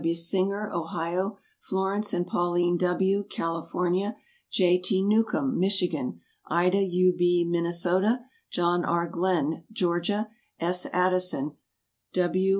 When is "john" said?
8.49-8.83